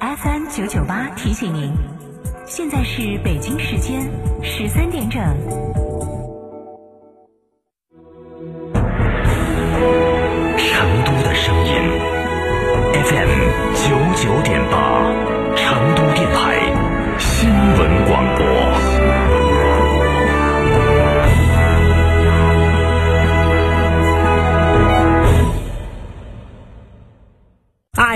[0.00, 1.72] FM 九九八提醒您，
[2.46, 4.10] 现在是北京时间
[4.42, 5.79] 十三点整。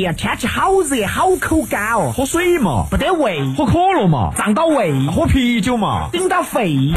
[0.00, 6.92] 呀，天气好热，好口干哦，喝水嘛，不得胃，喝可乐嘛，胀到胃，喝啤酒嘛，顶到肺。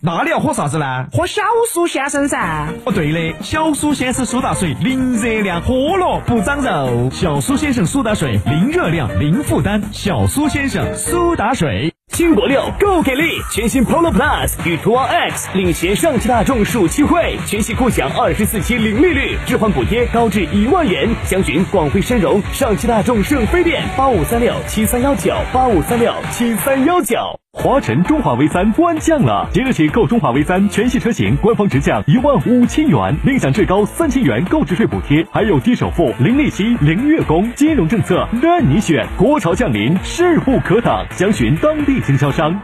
[0.00, 1.06] 那你要喝啥子呢？
[1.12, 1.42] 喝小
[1.72, 2.68] 苏先生噻。
[2.84, 7.08] 哦，对的，小苏先生苏打水，零热量，喝了不长肉。
[7.10, 9.82] 小苏先生苏打水，零热量，零负担。
[9.92, 11.93] 小苏先生苏打水。
[12.14, 13.42] 新国六够给力！
[13.50, 21.08] 全新 Polo Plus 与途昂 X 领衔上汽大众暑期会，全系共享二十四期零利率，置换补贴高至一万元。
[21.24, 27.43] 详询广汇深融上汽大众圣菲店八五三六七三幺九八五三六七三幺九。
[27.56, 39.06] 华晨中华 V 三官降了，即日起购中华 V 三全系车型，官方直降一万五千元，另享最高三千元购置税补贴，还有低首付、零利息、零月供，金融政策任你选。
[39.16, 42.54] 国潮降临，势不可挡，详询当地经销商。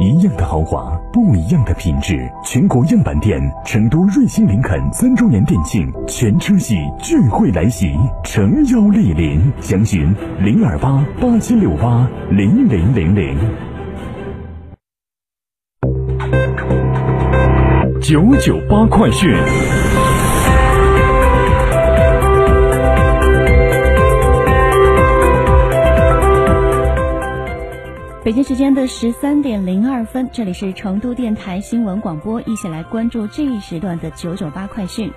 [0.00, 2.28] 一样的豪华，不一样的品质。
[2.44, 9.40] 全国样板店成都瑞星林肯三周年店庆，全车系聚会来袭，诚邀莅临。
[9.60, 13.38] 详询零二八八七六八零零零零。
[18.00, 19.34] 九九八快讯。
[28.22, 35.10] 北京时间的十三点零二分，这里是成都电台新闻广播，一起来关注这一时段的九九八快讯。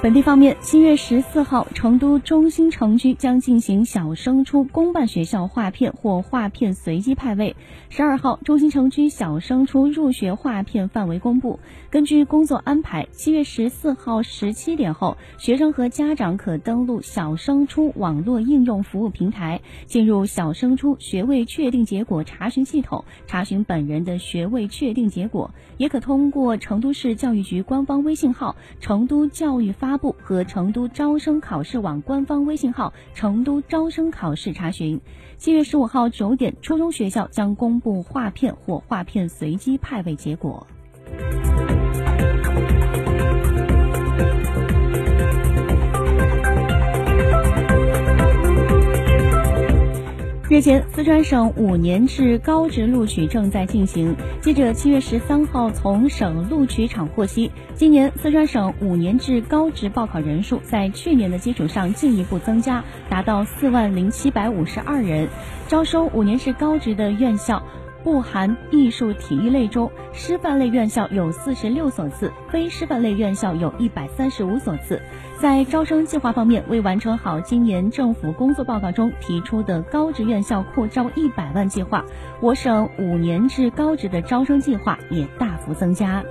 [0.00, 7.56] 本地方面，七月十四号，成都中心城区将进行小升初公办学校划片或划片随机派位。
[7.88, 11.58] 十二号，中心城区小升初入学划片范围公布。
[11.90, 25.50] 根据工作安排，七月十四号十七点后，学生和家长可登录小升初网络应用服务平台，进入小升初学位确定结果查询系统，查询本人的学位确定结果。
[25.76, 35.00] 也可通过成都市教育局官方微信号“成都教育发发布”和成都招生考试网官方微信号“成都招生考试”查询。
[35.38, 40.66] 七月十五号九点，初中学校将公布划片或划片随机派位结果。
[50.50, 54.16] 日前，四川省五年制高职录取正在进行。
[54.40, 65.28] 记者七月十三号从省录取场获悉，今年四川省五年制高职报考人数在去年的基础上进一步增加，达到四万零七百五十二人。
[65.66, 67.62] 招收五年制高职的院校。
[68.04, 75.00] 不含艺术体育类中，师范类院校有四十六所次，非师范类院校有一百三十五所次。
[75.40, 82.04] 在招生计划方面，为完成好今年政府工作报告中提出的高职院校扩招一百万计划，
[82.40, 86.24] 我省五年制高职的招生计划也大幅增加。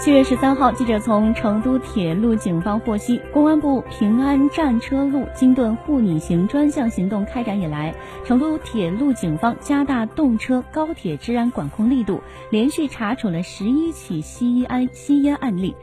[0.00, 7.94] 七月十三号，记者从成都铁路警方获悉，公安部平安战车路金盾护你行专项行动开展以来，
[8.24, 15.76] 成都铁路警方加大动车、高铁治安管控力度，连续查处了十一起吸烟吸烟案例。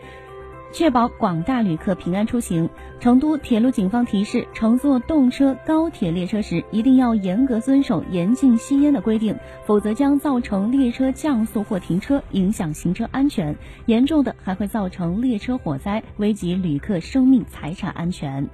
[0.71, 2.69] 确保广大旅客平安出行，
[2.99, 9.35] 成都铁路警方提示：乘坐动车、高铁列车时，一定要严格遵守严禁吸烟的规定，
[9.65, 13.55] 否则将造成列车降速或停车，影响行车安全；
[13.85, 18.47] 严重的还会造成列车火灾，危及旅客生命财产安全。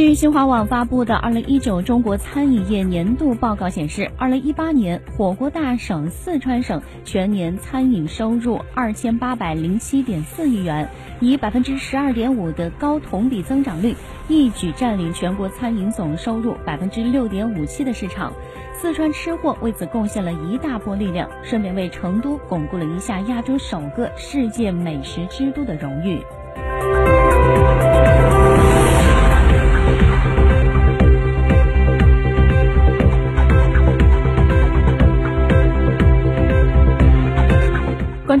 [0.00, 10.88] 据新华网发布的《二零一九中国餐饮业年度报告》显示，二零一八年火锅大省四川省全年餐饮收入二千八百零七点四亿元，
[11.20, 13.94] 以百分之十二点五的高同比增长率，
[14.26, 18.32] 一举占领全国餐饮总收入百分之六点五七的市场。
[18.72, 26.22] 四川吃货为此贡献了一大波力量，顺便为成都巩固了一下亚洲首个世界美食之都的荣誉。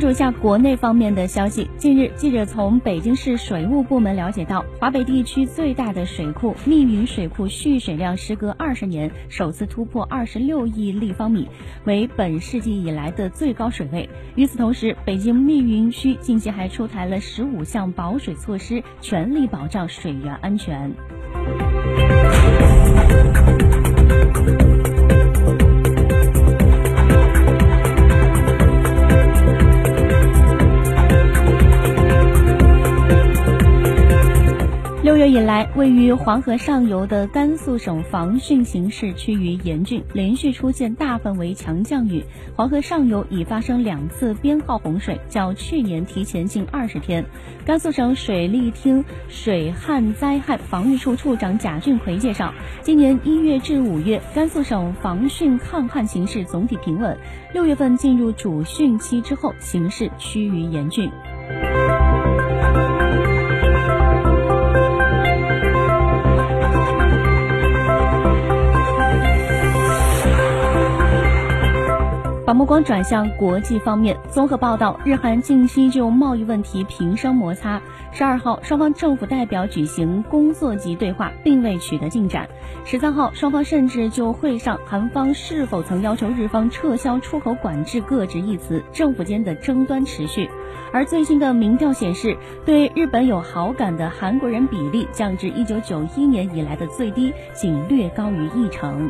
[0.00, 1.68] 关注一下国内方面的消息。
[1.76, 11.46] 近日，记者从北京市水务部门了解到，华北地区最大的水库密云水库蓄水量时隔二十年首次突破二十六亿立方米，
[11.84, 14.08] 为本世纪以来的最高水位。
[14.36, 20.90] 与此同时，北京密云区近期还出台了十五项保水措施，全力保障水源安全。
[35.10, 42.24] 六月以来，位于黄河上游的甘肃省防汛形势趋于严峻，连续出现大范围强降雨。
[42.54, 47.26] 黄河上游已发生两次编号洪水，较去年提前近二十天。
[47.66, 57.18] 甘肃省水利厅水旱灾害防御处处长贾俊奎介绍，今年一月至五月，甘肃省防汛抗旱形势总体平稳。
[57.52, 61.10] 六月份进入主汛期之后，形势趋于严峻。
[72.50, 77.80] 把目光转向国际方面，综合报道，日韩近期就贸易问题频生摩擦。
[78.10, 82.48] 十二号，双方政府代表举行工作级对话，并未取得进展。
[82.84, 90.50] 十三号，双方甚至就会上韩方是否曾要求日方撤销出口管制各执一词，政府间的争端持续。
[90.92, 92.36] 而最新的民调显示，
[92.66, 99.08] 对日本有好感的韩国人比例降至一九九一年以来的最低，仅略高于一成。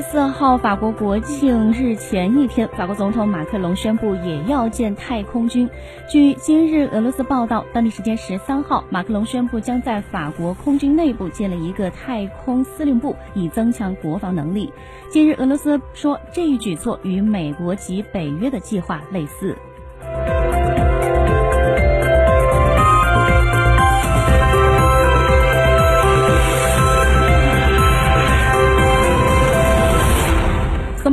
[0.00, 5.68] 四号，法国国庆日前一天，法国总统马克龙宣布也要建太空军。
[6.08, 14.72] 据今日俄罗斯报道，当地时间十三号，马克龙宣布将在法国空军内部建立一个太空司令部，以增强国防能力。
[15.10, 19.56] 今日，俄罗斯说这一举措与美国及北约的计划类似。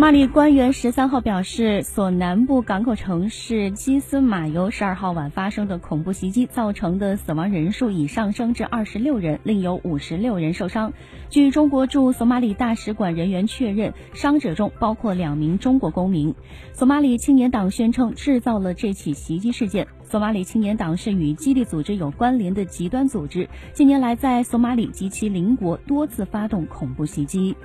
[0.05, 10.93] 马里官员十三号表示，所南部港口城市基斯马尤十二号晚发生的恐怖袭击造成的死亡人数已上升至二十六人，另有五十六人受伤。
[11.31, 16.35] 据中国驻索马里大使馆人员确认，伤者中包括两名中国公民。
[16.73, 19.87] 索马里青年党宣称制造了这起袭击事件。
[20.03, 27.55] 索马里青年党是与基地组织有关联的极端组织，近年来在索马里及其邻国多次发动恐怖袭击。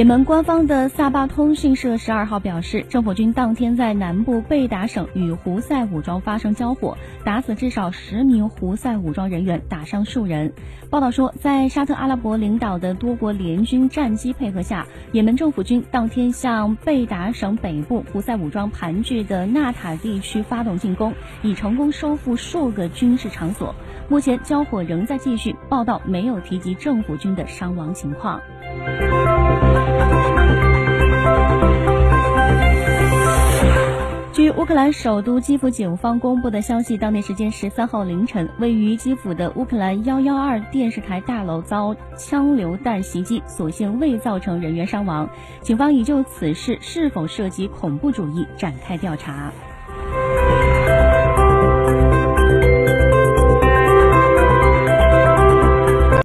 [0.00, 10.54] 也门官方的萨巴通讯社十二号表示，政府军当天在南部贝达省与胡塞武装发生交火，打死至少十名胡塞武装人员，打伤数人。
[10.88, 21.12] 报道说，在沙特阿拉伯领导的多国联军战机配合下，也门政府军当天向贝达省北部胡塞武装盘踞的纳塔地区发动进攻，
[21.42, 23.74] 已成功收复数个军事场所。
[24.08, 28.40] 目前交火仍在继续，报道没有提及政府军的伤亡情况。
[34.32, 45.28] 据乌克兰首都基辅警方公布的消息，当地时间十三号凌晨，位于基辅的乌克兰幺幺二电视台大楼遭枪榴弹袭击，所幸未造成人员伤亡。
[45.60, 49.52] 警方已就此事是否涉及恐怖主义展开调查。